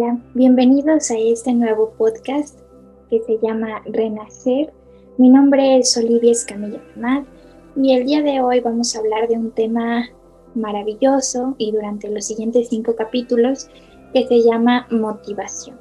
Hola, 0.00 0.16
bienvenidos 0.32 1.10
a 1.10 1.18
este 1.18 1.52
nuevo 1.52 1.90
podcast 1.98 2.60
que 3.10 3.20
se 3.22 3.36
llama 3.42 3.82
Renacer. 3.84 4.72
Mi 5.16 5.28
nombre 5.28 5.78
es 5.78 5.96
Olivia 5.96 6.30
Escamilla 6.30 6.78
Fernández 6.94 7.26
y 7.74 7.94
el 7.94 8.06
día 8.06 8.22
de 8.22 8.40
hoy 8.40 8.60
vamos 8.60 8.94
a 8.94 9.00
hablar 9.00 9.26
de 9.26 9.34
un 9.34 9.50
tema 9.50 10.08
maravilloso 10.54 11.56
y 11.58 11.72
durante 11.72 12.08
los 12.10 12.26
siguientes 12.26 12.68
cinco 12.68 12.94
capítulos 12.94 13.68
que 14.14 14.24
se 14.28 14.40
llama 14.42 14.86
motivación. 14.92 15.76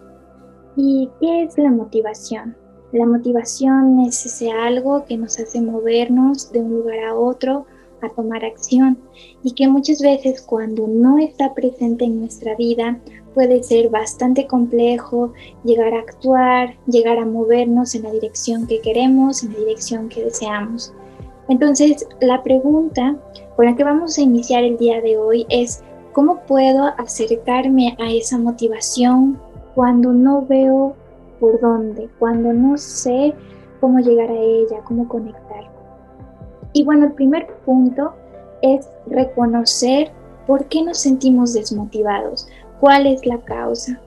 ¿Y 0.76 1.12
qué 1.22 1.44
es 1.44 1.56
la 1.60 1.70
motivación? 1.70 2.58
La 2.94 3.06
motivación 3.06 4.00
es 4.00 4.26
ese 4.26 4.50
algo 4.50 5.06
que 5.06 5.16
nos 5.18 5.40
hace 5.40 5.62
movernos 5.62 6.52
de 6.52 6.62
un 6.62 6.72
lugar 6.72 7.04
a 7.04 7.16
otro, 7.16 7.68
a 8.02 8.10
tomar 8.10 8.46
acción 8.46 8.98
y 9.44 9.54
que 9.54 9.68
muchas 9.68 10.02
veces 10.02 10.42
cuando 10.42 10.88
no 10.88 11.18
está 11.18 11.54
presente 11.54 12.06
en 12.06 12.20
nuestra 12.20 12.56
vida 12.56 13.00
puede 13.34 13.64
ser 13.64 13.90
bastante 13.90 14.48
complejo 14.48 15.34
llegar 15.64 15.94
a 15.94 16.00
actuar, 16.00 16.76
llegar 16.88 17.18
a 17.18 17.26
movernos 17.26 17.96
en 17.96 18.04
la 18.04 18.12
dirección 18.12 18.68
que 18.68 18.82
queremos, 18.82 19.44
en 19.44 19.54
la 19.54 19.60
dirección 19.60 20.10
que 20.10 20.24
deseamos. 20.24 20.94
Entonces, 21.50 22.08
la 22.20 22.44
pregunta 22.44 23.16
con 23.56 23.66
la 23.66 23.76
que 23.76 23.84
vamos 23.84 24.18
a 24.18 24.22
iniciar 24.22 24.64
el 24.64 24.78
día 24.78 25.02
de 25.02 25.18
hoy 25.18 25.46
es, 25.50 25.84
¿cómo 26.14 26.42
puedo 26.48 26.86
acercarme 26.98 27.96
a 28.00 28.12
esa 28.12 28.38
motivación 28.38 29.40
cuando 29.76 30.12
no 30.12 30.46
veo 30.46 30.96
por 31.40 31.60
dónde, 31.60 32.10
cuando 32.20 32.54
no 32.54 32.78
sé 32.78 33.34
cómo 33.80 34.00
llegar 34.00 34.30
a 34.30 34.40
ella, 34.40 34.82
cómo 34.84 35.08
conectar. 35.08 35.77
Y 36.74 36.84
bueno, 36.84 37.08
el 37.08 37.14
primer 37.14 37.48
punto 37.66 38.14
es 38.62 38.88
reconocer 39.08 40.12
por 40.46 40.66
qué 40.66 40.82
nos 40.82 41.00
sentimos 41.00 41.54
desmotivados, 41.54 42.48
cuál 42.80 43.08
es 43.08 43.26
la 43.26 43.40
causa. 43.40 44.00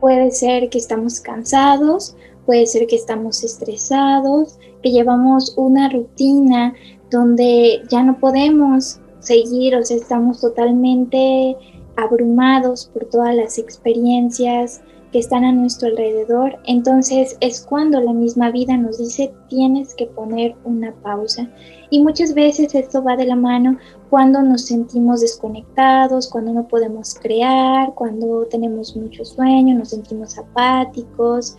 Puede 0.00 0.30
ser 0.30 0.68
que 0.68 0.78
estamos 0.78 1.20
cansados, 1.20 2.16
puede 2.44 2.66
ser 2.66 2.86
que 2.86 2.96
estamos 2.96 3.42
estresados, 3.44 4.58
que 4.82 4.90
llevamos 4.90 5.54
una 5.56 5.88
rutina 5.88 6.74
donde 7.10 7.82
ya 7.90 8.02
no 8.02 8.18
podemos 8.18 9.00
seguir, 9.20 9.76
o 9.76 9.84
sea, 9.84 9.96
estamos 9.96 10.40
totalmente 10.40 11.56
abrumados 11.96 12.90
por 12.92 13.06
todas 13.06 13.34
las 13.34 13.58
experiencias, 13.58 14.82
están 15.18 15.44
a 15.44 15.52
nuestro 15.52 15.88
alrededor, 15.88 16.58
entonces 16.66 17.36
es 17.40 17.60
cuando 17.60 18.00
la 18.00 18.12
misma 18.12 18.50
vida 18.50 18.76
nos 18.76 18.98
dice 18.98 19.32
tienes 19.48 19.94
que 19.94 20.06
poner 20.06 20.54
una 20.64 20.92
pausa. 21.02 21.48
Y 21.90 22.02
muchas 22.02 22.34
veces 22.34 22.74
esto 22.74 23.02
va 23.02 23.16
de 23.16 23.26
la 23.26 23.36
mano 23.36 23.78
cuando 24.10 24.42
nos 24.42 24.66
sentimos 24.66 25.20
desconectados, 25.20 26.28
cuando 26.28 26.52
no 26.52 26.66
podemos 26.66 27.14
crear, 27.14 27.94
cuando 27.94 28.46
tenemos 28.46 28.96
mucho 28.96 29.24
sueño, 29.24 29.76
nos 29.76 29.90
sentimos 29.90 30.36
apáticos. 30.38 31.56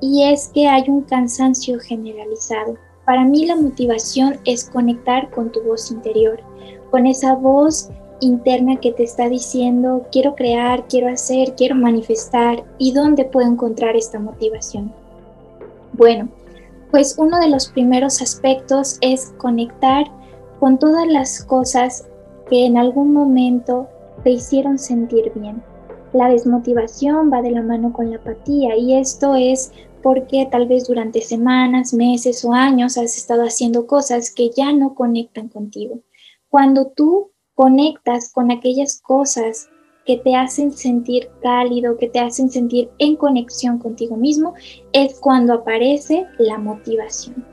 Y 0.00 0.24
es 0.24 0.48
que 0.48 0.68
hay 0.68 0.84
un 0.88 1.02
cansancio 1.02 1.78
generalizado. 1.80 2.76
Para 3.04 3.24
mí 3.24 3.46
la 3.46 3.56
motivación 3.56 4.38
es 4.44 4.68
conectar 4.70 5.30
con 5.30 5.50
tu 5.50 5.62
voz 5.62 5.90
interior, 5.90 6.40
con 6.90 7.06
esa 7.06 7.34
voz 7.34 7.90
interna 8.20 8.76
que 8.80 8.92
te 8.92 9.02
está 9.02 9.28
diciendo, 9.28 10.06
quiero 10.10 10.34
crear, 10.34 10.86
quiero 10.88 11.08
hacer, 11.08 11.54
quiero 11.54 11.74
manifestar 11.74 12.64
y 12.78 12.92
dónde 12.92 13.24
puedo 13.24 13.46
encontrar 13.46 13.96
esta 13.96 14.18
motivación. 14.18 14.92
Bueno, 15.92 16.28
pues 16.90 17.16
uno 17.18 17.38
de 17.38 17.48
los 17.48 17.68
primeros 17.68 18.22
aspectos 18.22 18.98
es 19.00 19.34
conectar 19.38 20.06
con 20.60 20.78
todas 20.78 21.06
las 21.08 21.44
cosas 21.44 22.06
que 22.48 22.66
en 22.66 22.78
algún 22.78 23.12
momento 23.12 23.88
te 24.22 24.30
hicieron 24.30 24.78
sentir 24.78 25.32
bien. 25.34 25.62
La 26.12 26.28
desmotivación 26.28 27.32
va 27.32 27.42
de 27.42 27.50
la 27.50 27.62
mano 27.62 27.92
con 27.92 28.10
la 28.10 28.16
apatía 28.16 28.76
y 28.76 28.94
esto 28.94 29.34
es 29.34 29.72
porque 30.02 30.46
tal 30.50 30.68
vez 30.68 30.86
durante 30.86 31.20
semanas, 31.22 31.94
meses 31.94 32.44
o 32.44 32.52
años 32.52 32.96
has 32.98 33.16
estado 33.16 33.42
haciendo 33.42 33.86
cosas 33.86 34.30
que 34.30 34.50
ya 34.50 34.72
no 34.72 34.94
conectan 34.94 35.48
contigo. 35.48 36.00
Cuando 36.48 36.86
tú 36.86 37.32
conectas 37.54 38.32
con 38.32 38.50
aquellas 38.50 39.00
cosas 39.00 39.68
que 40.04 40.18
te 40.18 40.34
hacen 40.34 40.72
sentir 40.72 41.28
cálido, 41.42 41.96
que 41.96 42.08
te 42.08 42.20
hacen 42.20 42.50
sentir 42.50 42.90
en 42.98 43.16
conexión 43.16 43.78
contigo 43.78 44.16
mismo, 44.16 44.54
es 44.92 45.18
cuando 45.20 45.54
aparece 45.54 46.26
la 46.38 46.58
motivación. 46.58 47.44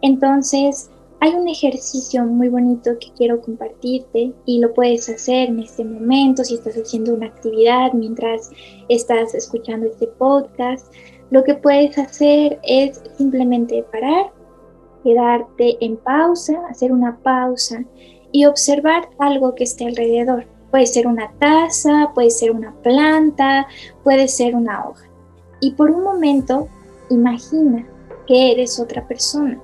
Entonces, 0.00 0.90
hay 1.20 1.34
un 1.34 1.48
ejercicio 1.48 2.24
muy 2.24 2.48
bonito 2.48 2.92
que 3.00 3.12
quiero 3.16 3.40
compartirte 3.40 4.32
y 4.46 4.60
lo 4.60 4.72
puedes 4.72 5.08
hacer 5.08 5.48
en 5.48 5.60
este 5.60 5.84
momento 5.84 6.44
si 6.44 6.54
estás 6.54 6.76
haciendo 6.76 7.14
una 7.14 7.26
actividad 7.26 7.92
mientras 7.92 8.50
estás 8.88 9.34
escuchando 9.34 9.88
este 9.88 10.06
podcast. 10.06 10.92
Lo 11.30 11.42
que 11.42 11.56
puedes 11.56 11.98
hacer 11.98 12.60
es 12.62 13.02
simplemente 13.16 13.84
parar, 13.90 14.32
quedarte 15.02 15.84
en 15.84 15.96
pausa, 15.96 16.62
hacer 16.70 16.92
una 16.92 17.18
pausa 17.18 17.84
y 18.38 18.46
observar 18.46 19.08
algo 19.18 19.56
que 19.56 19.64
esté 19.64 19.84
alrededor. 19.84 20.46
Puede 20.70 20.86
ser 20.86 21.08
una 21.08 21.28
taza, 21.40 22.12
puede 22.14 22.30
ser 22.30 22.52
una 22.52 22.72
planta, 22.84 23.66
puede 24.04 24.28
ser 24.28 24.54
una 24.54 24.86
hoja. 24.86 25.06
Y 25.60 25.72
por 25.72 25.90
un 25.90 26.04
momento 26.04 26.68
imagina 27.10 27.84
que 28.28 28.52
eres 28.52 28.78
otra 28.78 29.08
persona. 29.08 29.58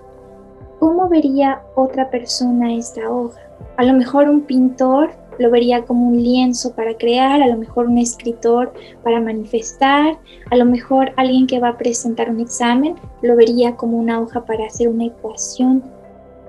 ¿Cómo 0.80 1.08
vería 1.08 1.62
otra 1.76 2.10
persona 2.10 2.74
esta 2.74 3.08
hoja? 3.08 3.38
A 3.76 3.84
lo 3.84 3.92
mejor 3.92 4.28
un 4.28 4.40
pintor 4.40 5.12
lo 5.38 5.52
vería 5.52 5.84
como 5.84 6.08
un 6.08 6.20
lienzo 6.20 6.74
para 6.74 6.96
crear, 6.96 7.42
a 7.42 7.46
lo 7.46 7.56
mejor 7.56 7.86
un 7.86 7.98
escritor 7.98 8.72
para 9.04 9.20
manifestar, 9.20 10.18
a 10.50 10.56
lo 10.56 10.64
mejor 10.64 11.12
alguien 11.16 11.46
que 11.46 11.60
va 11.60 11.68
a 11.68 11.78
presentar 11.78 12.28
un 12.28 12.40
examen 12.40 12.96
lo 13.22 13.36
vería 13.36 13.76
como 13.76 13.98
una 13.98 14.20
hoja 14.20 14.44
para 14.44 14.66
hacer 14.66 14.88
una 14.88 15.04
ecuación 15.04 15.93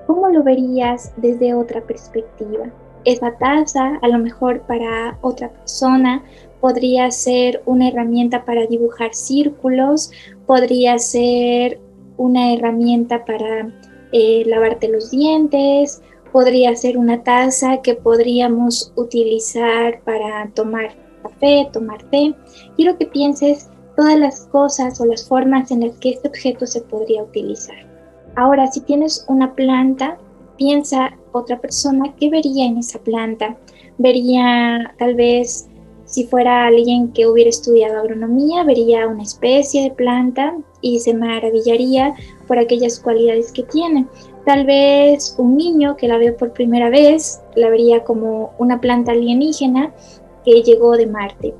¿cómo 0.07 0.29
lo 0.29 0.43
verías 0.43 1.13
desde 1.17 1.53
otra 1.53 1.81
perspectiva? 1.81 2.71
Esa 3.03 3.37
taza, 3.37 3.97
a 4.01 4.07
lo 4.07 4.17
mejor 4.17 4.61
para 4.61 5.17
otra 5.21 5.51
persona, 5.51 6.23
podría 6.59 7.11
ser 7.11 7.61
una 7.65 7.89
herramienta 7.89 8.45
para 8.45 8.65
dibujar 8.65 9.13
círculos, 9.13 10.11
podría 10.47 10.97
ser 10.97 11.79
una 12.17 12.53
herramienta 12.53 13.23
para 13.25 13.69
eh, 14.11 14.43
lavarte 14.47 14.87
los 14.87 15.11
dientes, 15.11 16.01
podría 16.31 16.75
ser 16.75 16.97
una 16.97 17.23
taza 17.23 17.81
que 17.81 17.95
podríamos 17.95 18.91
utilizar 18.95 20.01
para 20.03 20.49
tomar 20.53 20.95
café, 21.21 21.69
tomar 21.71 22.01
té. 22.09 22.33
Quiero 22.75 22.97
que 22.97 23.05
pienses 23.05 23.69
todas 23.95 24.17
las 24.19 24.47
cosas 24.47 24.99
o 24.99 25.05
las 25.05 25.27
formas 25.27 25.71
en 25.71 25.81
las 25.81 25.97
que 25.97 26.09
este 26.09 26.27
objeto 26.27 26.65
se 26.65 26.81
podría 26.81 27.23
utilizar. 27.23 27.94
Ahora, 28.35 28.67
si 28.67 28.81
tienes 28.81 29.25
una 29.29 29.55
planta, 29.55 30.17
piensa 30.57 31.17
otra 31.31 31.59
persona, 31.59 32.13
¿qué 32.19 32.29
vería 32.29 32.65
en 32.65 32.77
esa 32.77 32.99
planta? 32.99 33.55
Vería 33.97 34.93
tal 34.99 35.15
vez, 35.15 35.69
si 36.05 36.25
fuera 36.25 36.65
alguien 36.67 37.13
que 37.13 37.27
hubiera 37.27 37.49
estudiado 37.49 37.99
agronomía, 37.99 38.63
vería 38.63 39.07
una 39.07 39.23
especie 39.23 39.83
de 39.83 39.91
planta 39.91 40.55
y 40.81 40.99
se 40.99 41.13
maravillaría 41.13 42.13
por 42.47 42.59
aquellas 42.59 42.99
cualidades 42.99 43.51
que 43.53 43.63
tiene. 43.63 44.05
Tal 44.45 44.65
vez 44.65 45.35
un 45.39 45.55
niño 45.55 45.95
que 45.95 46.07
la 46.07 46.17
ve 46.17 46.33
por 46.33 46.51
primera 46.51 46.89
vez 46.89 47.41
la 47.55 47.69
vería 47.69 48.03
como 48.03 48.53
una 48.59 48.81
planta 48.81 49.13
alienígena 49.13 49.93
que 50.43 50.61
llegó 50.61 50.97
de 50.97 51.07
Marte 51.07 51.55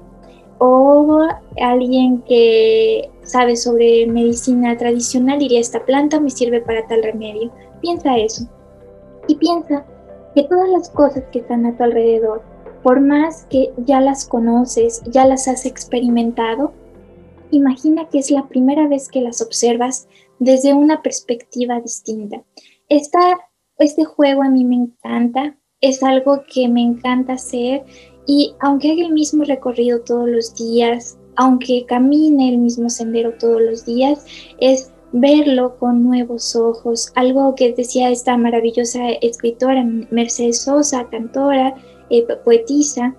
o 0.66 1.28
alguien 1.62 2.22
que 2.24 3.10
sabe 3.24 3.56
sobre 3.56 4.08
medicina 4.08 4.76
tradicional 4.78 5.40
diría 5.40 5.60
esta 5.60 5.86
planta 5.86 6.20
me 6.20 6.30
sirve 6.30 6.62
para 6.62 6.88
tal 6.88 7.04
remedio. 7.04 7.52
Piensa 7.82 8.18
eso. 8.18 8.50
Y 9.28 9.36
piensa 9.36 9.86
que 10.34 10.44
todas 10.44 10.70
las 10.70 10.90
cosas 10.90 11.24
que 11.32 11.40
están 11.40 11.66
a 11.66 11.78
tu 11.78 11.84
alrededor, 11.84 12.42
por 12.84 13.00
más 13.00 13.46
que 13.50 13.72
ya 13.78 14.02
las 14.02 14.28
conoces, 14.28 15.04
ya 15.06 15.26
las 15.26 15.48
has 15.48 15.66
experimentado, 15.66 16.74
imagina 17.52 18.10
que 18.10 18.20
es 18.20 18.32
la 18.32 18.48
primera 18.48 18.88
vez 18.88 19.10
que 19.10 19.22
las 19.22 19.42
observas 19.42 20.08
desde 20.40 20.74
una 20.74 21.02
perspectiva 21.02 21.80
distinta. 21.80 22.44
Esta, 22.90 23.38
este 23.78 24.04
juego 24.04 24.44
a 24.44 24.50
mí 24.50 24.66
me 24.66 24.76
encanta, 24.76 25.58
es 25.82 26.04
algo 26.04 26.44
que 26.52 26.68
me 26.68 26.82
encanta 26.82 27.34
hacer 27.34 27.84
y 28.25 28.56
aunque 28.60 28.92
haga 28.92 29.04
el 29.04 29.13
mismo 29.13 29.44
recorrido 29.44 30.01
todos 30.01 30.30
los 30.30 30.56
días, 30.56 31.18
aunque 31.36 31.86
camine 31.86 32.50
el 32.50 32.57
mismo 32.57 32.89
sendero 32.89 33.33
todos 33.39 33.62
los 33.62 33.86
días, 33.86 34.25
es 34.60 34.92
verlo 35.12 35.77
con 35.77 36.04
nuevos 36.04 36.56
ojos. 36.56 37.12
Algo 37.16 37.56
que 37.56 37.74
decía 37.74 38.10
esta 38.10 38.38
maravillosa 38.38 39.10
escritora, 39.22 39.83
Mercedes 40.12 40.62
Sosa, 40.62 41.07
cantora, 41.10 41.75
eh, 42.10 42.25
poetisa, 42.44 43.16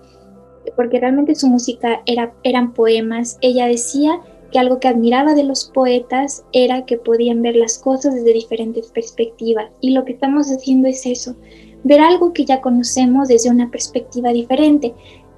porque 0.75 0.99
realmente 0.99 1.35
su 1.35 1.47
música 1.47 2.01
era, 2.05 2.33
eran 2.43 2.73
poemas. 2.73 3.37
Ella 3.41 3.67
decía 3.67 4.19
que 4.51 4.59
algo 4.59 4.79
que 4.79 4.87
admiraba 4.87 5.33
de 5.33 5.43
los 5.43 5.65
poetas 5.65 6.45
era 6.53 6.85
que 6.85 6.97
podían 6.97 7.41
ver 7.41 7.55
las 7.55 7.77
cosas 7.79 8.15
desde 8.15 8.33
diferentes 8.33 8.87
perspectivas. 8.87 9.71
Y 9.81 9.91
lo 9.91 10.05
que 10.05 10.13
estamos 10.13 10.47
haciendo 10.47 10.87
es 10.87 11.05
eso, 11.05 11.35
ver 11.83 12.01
algo 12.01 12.33
que 12.33 12.45
ya 12.45 12.61
conocemos 12.61 13.27
desde 13.27 13.49
una 13.49 13.69
perspectiva 13.69 14.31
diferente. 14.31 14.93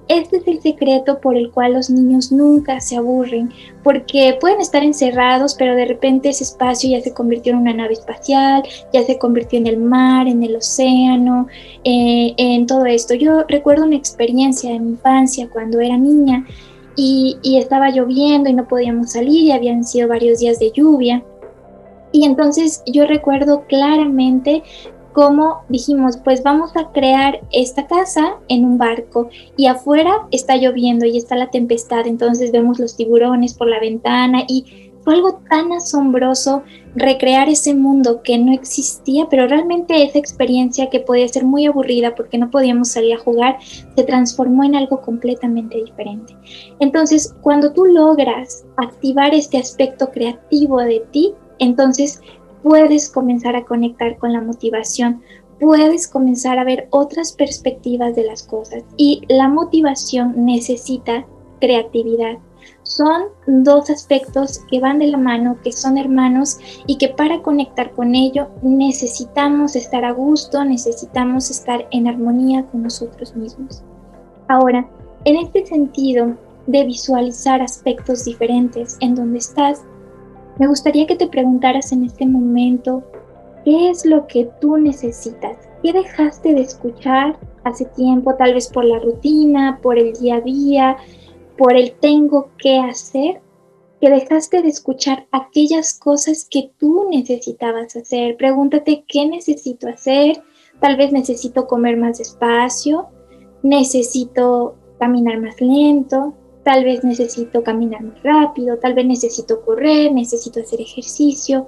este 0.08 0.38
es 0.38 0.48
el 0.48 0.60
secreto 0.60 1.20
por 1.20 1.36
el 1.36 1.52
cual 1.52 1.74
los 1.74 1.88
niños 1.88 2.32
nunca 2.32 2.80
se 2.80 2.96
aburren, 2.96 3.50
porque 3.84 4.36
pueden 4.40 4.60
estar 4.60 4.82
encerrados, 4.82 5.54
pero 5.54 5.76
de 5.76 5.84
repente 5.84 6.30
ese 6.30 6.42
espacio 6.42 6.90
ya 6.90 7.00
se 7.00 7.14
convirtió 7.14 7.52
en 7.52 7.60
una 7.60 7.72
nave 7.72 7.92
espacial, 7.92 8.64
ya 8.92 9.04
se 9.04 9.18
convirtió 9.18 9.60
en 9.60 9.68
el 9.68 9.76
mar, 9.76 10.26
en 10.26 10.42
el 10.42 10.56
océano, 10.56 11.46
eh, 11.84 12.34
en 12.36 12.66
todo 12.66 12.86
esto. 12.86 13.14
Yo 13.14 13.44
recuerdo 13.46 13.84
una 13.84 13.94
experiencia 13.94 14.72
de 14.72 14.80
mi 14.80 14.90
infancia 14.90 15.48
cuando 15.48 15.78
era 15.78 15.96
niña 15.96 16.44
y, 16.96 17.38
y 17.42 17.58
estaba 17.58 17.90
lloviendo 17.90 18.50
y 18.50 18.54
no 18.54 18.66
podíamos 18.66 19.12
salir 19.12 19.44
y 19.44 19.52
habían 19.52 19.84
sido 19.84 20.08
varios 20.08 20.40
días 20.40 20.58
de 20.58 20.72
lluvia. 20.72 21.22
Y 22.12 22.24
entonces 22.24 22.82
yo 22.86 23.06
recuerdo 23.06 23.64
claramente 23.68 24.64
como 25.12 25.62
dijimos, 25.68 26.18
pues 26.18 26.42
vamos 26.42 26.76
a 26.76 26.90
crear 26.92 27.40
esta 27.52 27.86
casa 27.86 28.36
en 28.48 28.64
un 28.64 28.78
barco 28.78 29.28
y 29.56 29.66
afuera 29.66 30.26
está 30.30 30.56
lloviendo 30.56 31.06
y 31.06 31.16
está 31.16 31.36
la 31.36 31.50
tempestad, 31.50 32.06
entonces 32.06 32.52
vemos 32.52 32.78
los 32.78 32.96
tiburones 32.96 33.54
por 33.54 33.68
la 33.68 33.80
ventana 33.80 34.44
y 34.46 34.90
fue 35.02 35.14
algo 35.14 35.40
tan 35.48 35.72
asombroso 35.72 36.62
recrear 36.94 37.48
ese 37.48 37.74
mundo 37.74 38.22
que 38.22 38.36
no 38.38 38.52
existía, 38.52 39.26
pero 39.30 39.46
realmente 39.46 40.02
esa 40.02 40.18
experiencia 40.18 40.90
que 40.90 41.00
podía 41.00 41.26
ser 41.28 41.44
muy 41.44 41.66
aburrida 41.66 42.14
porque 42.14 42.38
no 42.38 42.50
podíamos 42.50 42.88
salir 42.90 43.14
a 43.14 43.18
jugar, 43.18 43.58
se 43.62 44.04
transformó 44.04 44.64
en 44.64 44.76
algo 44.76 45.00
completamente 45.00 45.82
diferente. 45.82 46.36
Entonces, 46.80 47.34
cuando 47.40 47.72
tú 47.72 47.86
logras 47.86 48.64
activar 48.76 49.34
este 49.34 49.58
aspecto 49.58 50.10
creativo 50.10 50.80
de 50.80 51.00
ti, 51.10 51.32
entonces 51.58 52.20
puedes 52.62 53.08
comenzar 53.08 53.56
a 53.56 53.64
conectar 53.64 54.18
con 54.18 54.32
la 54.32 54.40
motivación, 54.40 55.22
puedes 55.60 56.08
comenzar 56.08 56.58
a 56.58 56.64
ver 56.64 56.88
otras 56.90 57.32
perspectivas 57.32 58.16
de 58.16 58.24
las 58.24 58.42
cosas 58.42 58.82
y 58.96 59.22
la 59.28 59.48
motivación 59.48 60.44
necesita 60.44 61.26
creatividad. 61.60 62.38
Son 62.82 63.24
dos 63.46 63.90
aspectos 63.90 64.60
que 64.70 64.80
van 64.80 64.98
de 64.98 65.06
la 65.06 65.18
mano, 65.18 65.58
que 65.62 65.72
son 65.72 65.96
hermanos 65.98 66.58
y 66.86 66.96
que 66.96 67.08
para 67.08 67.42
conectar 67.42 67.92
con 67.92 68.14
ello 68.14 68.48
necesitamos 68.62 69.76
estar 69.76 70.04
a 70.04 70.12
gusto, 70.12 70.64
necesitamos 70.64 71.50
estar 71.50 71.86
en 71.90 72.08
armonía 72.08 72.66
con 72.66 72.82
nosotros 72.82 73.36
mismos. 73.36 73.82
Ahora, 74.48 74.88
en 75.24 75.36
este 75.36 75.64
sentido 75.66 76.36
de 76.66 76.84
visualizar 76.84 77.62
aspectos 77.62 78.24
diferentes 78.24 78.96
en 79.00 79.14
donde 79.14 79.38
estás, 79.38 79.82
me 80.58 80.66
gustaría 80.66 81.06
que 81.06 81.16
te 81.16 81.26
preguntaras 81.26 81.92
en 81.92 82.04
este 82.04 82.26
momento, 82.26 83.02
¿qué 83.64 83.90
es 83.90 84.04
lo 84.04 84.26
que 84.26 84.48
tú 84.60 84.76
necesitas? 84.76 85.56
¿Qué 85.82 85.92
dejaste 85.92 86.54
de 86.54 86.62
escuchar 86.62 87.38
hace 87.64 87.86
tiempo, 87.86 88.34
tal 88.34 88.54
vez 88.54 88.68
por 88.68 88.84
la 88.84 88.98
rutina, 88.98 89.78
por 89.82 89.98
el 89.98 90.12
día 90.14 90.36
a 90.36 90.40
día, 90.40 90.96
por 91.56 91.74
el 91.76 91.92
tengo 91.92 92.50
que 92.58 92.78
hacer? 92.78 93.40
Que 94.00 94.10
dejaste 94.10 94.62
de 94.62 94.68
escuchar 94.68 95.26
aquellas 95.30 95.98
cosas 95.98 96.46
que 96.50 96.70
tú 96.78 97.06
necesitabas 97.10 97.96
hacer. 97.96 98.36
Pregúntate 98.36 99.04
qué 99.06 99.26
necesito 99.26 99.88
hacer. 99.88 100.42
Tal 100.80 100.96
vez 100.96 101.12
necesito 101.12 101.66
comer 101.66 101.98
más 101.98 102.18
despacio, 102.18 103.08
necesito 103.62 104.76
caminar 104.98 105.40
más 105.40 105.60
lento, 105.60 106.34
Tal 106.70 106.84
vez 106.84 107.02
necesito 107.02 107.64
caminar 107.64 108.00
más 108.00 108.22
rápido, 108.22 108.78
tal 108.78 108.94
vez 108.94 109.04
necesito 109.04 109.60
correr, 109.62 110.12
necesito 110.12 110.60
hacer 110.60 110.80
ejercicio. 110.80 111.66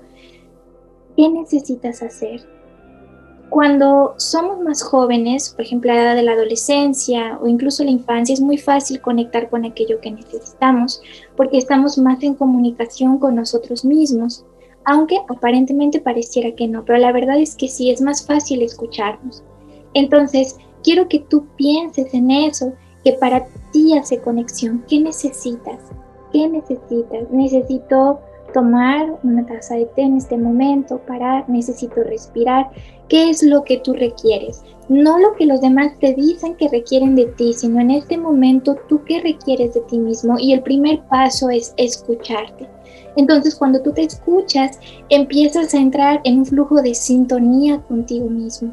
¿Qué 1.16 1.28
necesitas 1.28 2.04
hacer? 2.04 2.48
Cuando 3.50 4.14
somos 4.18 4.60
más 4.60 4.80
jóvenes, 4.80 5.50
por 5.50 5.64
ejemplo 5.64 5.90
a 5.90 5.96
la 5.96 6.02
edad 6.02 6.14
de 6.14 6.22
la 6.22 6.34
adolescencia 6.34 7.36
o 7.42 7.48
incluso 7.48 7.82
la 7.82 7.90
infancia, 7.90 8.32
es 8.32 8.40
muy 8.40 8.58
fácil 8.58 9.00
conectar 9.00 9.50
con 9.50 9.64
aquello 9.64 10.00
que 10.00 10.12
necesitamos 10.12 11.02
porque 11.36 11.58
estamos 11.58 11.98
más 11.98 12.22
en 12.22 12.34
comunicación 12.34 13.18
con 13.18 13.34
nosotros 13.34 13.84
mismos, 13.84 14.46
aunque 14.84 15.18
aparentemente 15.28 15.98
pareciera 15.98 16.54
que 16.54 16.68
no, 16.68 16.84
pero 16.84 17.00
la 17.00 17.10
verdad 17.10 17.40
es 17.40 17.56
que 17.56 17.66
sí, 17.66 17.90
es 17.90 18.00
más 18.00 18.24
fácil 18.24 18.62
escucharnos. 18.62 19.42
Entonces, 19.94 20.58
quiero 20.84 21.08
que 21.08 21.18
tú 21.18 21.48
pienses 21.56 22.14
en 22.14 22.30
eso 22.30 22.72
que 23.04 23.12
para 23.14 23.46
ti 23.72 23.96
hace 23.96 24.18
conexión. 24.18 24.84
¿Qué 24.88 25.00
necesitas? 25.00 25.80
¿Qué 26.32 26.48
necesitas? 26.48 27.30
Necesito 27.30 28.20
tomar 28.52 29.18
una 29.22 29.46
taza 29.46 29.76
de 29.76 29.86
té 29.86 30.02
en 30.02 30.18
este 30.18 30.36
momento, 30.36 30.98
parar, 31.06 31.48
necesito 31.48 32.02
respirar. 32.04 32.70
¿Qué 33.08 33.30
es 33.30 33.42
lo 33.42 33.64
que 33.64 33.78
tú 33.78 33.94
requieres? 33.94 34.62
No 34.88 35.18
lo 35.18 35.34
que 35.34 35.46
los 35.46 35.60
demás 35.60 35.92
te 36.00 36.14
dicen 36.14 36.54
que 36.56 36.68
requieren 36.68 37.14
de 37.14 37.26
ti, 37.26 37.52
sino 37.52 37.80
en 37.80 37.90
este 37.90 38.16
momento 38.18 38.76
tú 38.88 39.02
qué 39.04 39.20
requieres 39.20 39.74
de 39.74 39.80
ti 39.82 39.98
mismo. 39.98 40.38
Y 40.38 40.52
el 40.52 40.62
primer 40.62 41.02
paso 41.08 41.50
es 41.50 41.74
escucharte. 41.76 42.68
Entonces 43.16 43.54
cuando 43.54 43.82
tú 43.82 43.92
te 43.92 44.02
escuchas, 44.02 44.78
empiezas 45.08 45.74
a 45.74 45.78
entrar 45.78 46.20
en 46.24 46.40
un 46.40 46.46
flujo 46.46 46.80
de 46.82 46.94
sintonía 46.94 47.80
contigo 47.82 48.28
mismo. 48.28 48.72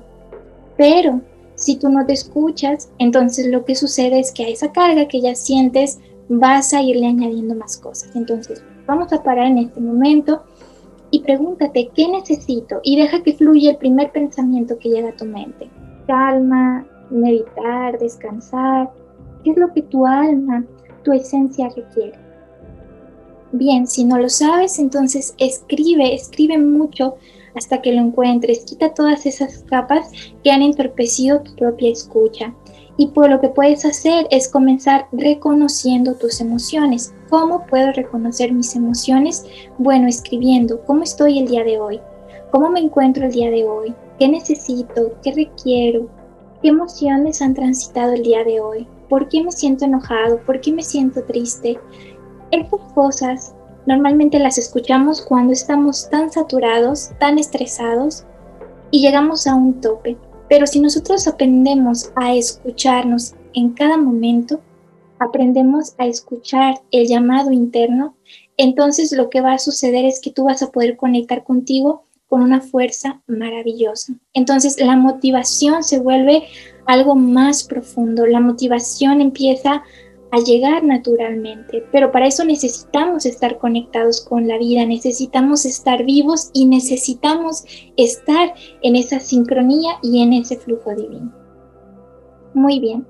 Pero 0.77 1.21
si 1.59 1.75
tú 1.75 1.89
no 1.89 2.05
te 2.05 2.13
escuchas, 2.13 2.89
entonces 2.97 3.47
lo 3.47 3.65
que 3.65 3.75
sucede 3.75 4.19
es 4.19 4.31
que 4.31 4.45
a 4.45 4.49
esa 4.49 4.71
carga 4.71 5.07
que 5.07 5.21
ya 5.21 5.35
sientes 5.35 5.99
vas 6.29 6.73
a 6.73 6.81
irle 6.81 7.07
añadiendo 7.07 7.53
más 7.53 7.77
cosas. 7.77 8.15
Entonces, 8.15 8.63
vamos 8.87 9.11
a 9.11 9.21
parar 9.21 9.47
en 9.47 9.57
este 9.57 9.81
momento 9.81 10.43
y 11.11 11.19
pregúntate, 11.21 11.89
¿qué 11.93 12.07
necesito? 12.07 12.79
Y 12.83 12.95
deja 12.95 13.21
que 13.23 13.33
fluya 13.33 13.71
el 13.71 13.77
primer 13.77 14.11
pensamiento 14.11 14.77
que 14.79 14.89
llega 14.89 15.09
a 15.09 15.17
tu 15.17 15.25
mente. 15.25 15.69
Calma, 16.07 16.87
meditar, 17.09 17.99
descansar. 17.99 18.89
¿Qué 19.43 19.51
es 19.51 19.57
lo 19.57 19.73
que 19.73 19.81
tu 19.81 20.05
alma, 20.05 20.63
tu 21.03 21.11
esencia 21.11 21.67
requiere? 21.75 22.17
Bien, 23.51 23.85
si 23.85 24.05
no 24.05 24.17
lo 24.17 24.29
sabes, 24.29 24.79
entonces 24.79 25.33
escribe, 25.39 26.13
escribe 26.13 26.57
mucho 26.57 27.15
hasta 27.55 27.81
que 27.81 27.93
lo 27.93 28.01
encuentres. 28.01 28.65
Quita 28.65 28.93
todas 28.93 29.25
esas 29.25 29.63
capas 29.69 30.11
que 30.43 30.51
han 30.51 30.61
entorpecido 30.61 31.41
tu 31.41 31.55
propia 31.55 31.91
escucha. 31.91 32.53
Y 32.97 33.07
por 33.07 33.29
lo 33.29 33.39
que 33.39 33.49
puedes 33.49 33.85
hacer 33.85 34.27
es 34.29 34.49
comenzar 34.49 35.07
reconociendo 35.13 36.15
tus 36.15 36.41
emociones. 36.41 37.13
¿Cómo 37.29 37.65
puedo 37.65 37.93
reconocer 37.93 38.51
mis 38.51 38.75
emociones? 38.75 39.45
Bueno, 39.77 40.07
escribiendo 40.07 40.81
cómo 40.85 41.03
estoy 41.03 41.39
el 41.39 41.47
día 41.47 41.63
de 41.63 41.79
hoy, 41.79 42.01
cómo 42.51 42.69
me 42.69 42.81
encuentro 42.81 43.25
el 43.25 43.31
día 43.31 43.49
de 43.49 43.63
hoy, 43.63 43.93
qué 44.19 44.27
necesito, 44.27 45.13
qué 45.23 45.31
requiero, 45.31 46.09
qué 46.61 46.69
emociones 46.69 47.41
han 47.41 47.53
transitado 47.53 48.13
el 48.13 48.23
día 48.23 48.43
de 48.43 48.59
hoy, 48.59 48.85
por 49.07 49.29
qué 49.29 49.43
me 49.43 49.51
siento 49.51 49.85
enojado, 49.85 50.39
por 50.45 50.59
qué 50.59 50.73
me 50.73 50.83
siento 50.83 51.23
triste. 51.23 51.79
Estas 52.51 52.81
cosas 52.93 53.55
Normalmente 53.85 54.39
las 54.39 54.57
escuchamos 54.57 55.21
cuando 55.21 55.53
estamos 55.53 56.09
tan 56.09 56.31
saturados, 56.31 57.11
tan 57.19 57.39
estresados 57.39 58.25
y 58.91 59.01
llegamos 59.01 59.47
a 59.47 59.55
un 59.55 59.81
tope. 59.81 60.17
Pero 60.49 60.65
si 60.67 60.79
nosotros 60.79 61.27
aprendemos 61.27 62.11
a 62.15 62.33
escucharnos 62.33 63.35
en 63.53 63.73
cada 63.73 63.97
momento, 63.97 64.61
aprendemos 65.19 65.93
a 65.97 66.07
escuchar 66.07 66.81
el 66.91 67.07
llamado 67.07 67.51
interno, 67.51 68.15
entonces 68.57 69.11
lo 69.11 69.29
que 69.29 69.41
va 69.41 69.53
a 69.53 69.59
suceder 69.59 70.05
es 70.05 70.19
que 70.19 70.31
tú 70.31 70.45
vas 70.45 70.63
a 70.63 70.71
poder 70.71 70.97
conectar 70.97 71.43
contigo 71.43 72.03
con 72.27 72.41
una 72.41 72.61
fuerza 72.61 73.21
maravillosa. 73.27 74.13
Entonces 74.33 74.79
la 74.79 74.95
motivación 74.95 75.83
se 75.83 75.99
vuelve 75.99 76.43
algo 76.85 77.15
más 77.15 77.63
profundo, 77.63 78.25
la 78.25 78.39
motivación 78.39 79.21
empieza 79.21 79.83
a 80.31 80.37
llegar 80.39 80.83
naturalmente, 80.83 81.83
pero 81.91 82.11
para 82.11 82.27
eso 82.27 82.45
necesitamos 82.45 83.25
estar 83.25 83.57
conectados 83.57 84.21
con 84.21 84.47
la 84.47 84.57
vida, 84.57 84.85
necesitamos 84.85 85.65
estar 85.65 86.03
vivos 86.05 86.51
y 86.53 86.65
necesitamos 86.65 87.63
estar 87.97 88.53
en 88.81 88.95
esa 88.95 89.19
sincronía 89.19 89.93
y 90.03 90.21
en 90.21 90.33
ese 90.33 90.57
flujo 90.57 90.93
divino. 90.95 91.33
Muy 92.53 92.79
bien, 92.79 93.07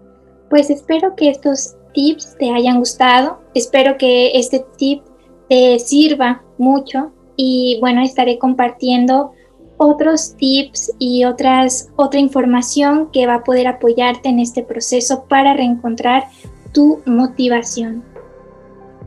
pues 0.50 0.70
espero 0.70 1.16
que 1.16 1.30
estos 1.30 1.76
tips 1.94 2.38
te 2.38 2.52
hayan 2.52 2.80
gustado, 2.80 3.40
espero 3.54 3.98
que 3.98 4.32
este 4.34 4.66
tip 4.78 5.04
te 5.50 5.80
sirva 5.80 6.44
mucho 6.58 7.12
y 7.36 7.78
bueno, 7.82 8.02
estaré 8.02 8.38
compartiendo 8.38 9.32
otros 9.78 10.36
tips 10.36 10.94
y 11.00 11.24
otras, 11.24 11.90
otra 11.96 12.20
información 12.20 13.10
que 13.12 13.26
va 13.26 13.36
a 13.36 13.44
poder 13.44 13.66
apoyarte 13.68 14.28
en 14.28 14.40
este 14.40 14.62
proceso 14.62 15.26
para 15.30 15.54
reencontrar 15.54 16.26
tu 16.72 17.02
motivación. 17.06 18.04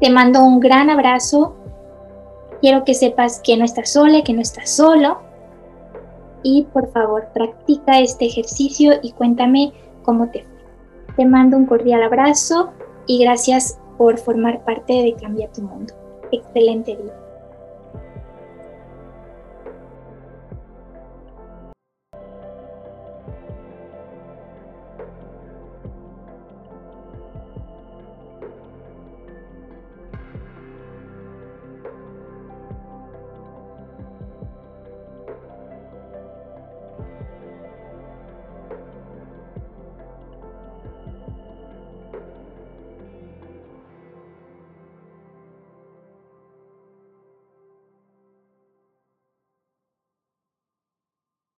Te 0.00 0.10
mando 0.10 0.44
un 0.44 0.60
gran 0.60 0.90
abrazo. 0.90 1.56
Quiero 2.60 2.84
que 2.84 2.94
sepas 2.94 3.40
que 3.40 3.56
no 3.56 3.64
estás 3.64 3.92
sola, 3.92 4.22
que 4.22 4.32
no 4.32 4.40
estás 4.40 4.70
solo. 4.70 5.18
Y 6.42 6.64
por 6.72 6.90
favor, 6.92 7.28
practica 7.32 8.00
este 8.00 8.26
ejercicio 8.26 8.94
y 9.02 9.12
cuéntame 9.12 9.72
cómo 10.02 10.28
te 10.30 10.40
fue. 10.42 11.14
Te 11.16 11.24
mando 11.24 11.56
un 11.56 11.66
cordial 11.66 12.02
abrazo 12.02 12.72
y 13.06 13.22
gracias 13.22 13.78
por 13.98 14.18
formar 14.18 14.64
parte 14.64 14.92
de 14.92 15.14
Cambia 15.14 15.50
tu 15.52 15.62
Mundo. 15.62 15.94
Excelente 16.32 16.96
día. 16.96 17.21